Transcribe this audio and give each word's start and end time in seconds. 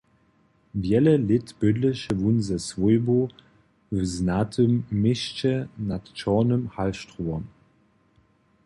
Wjele 0.81 1.13
lět 1.27 1.47
bydleše 1.59 2.13
wón 2.21 2.37
ze 2.47 2.57
swójbu 2.67 3.19
w 3.95 3.99
znatym 4.13 4.71
měsće 4.99 5.53
nad 5.89 6.03
Čornym 6.19 6.63
Halštrowom. 6.73 7.43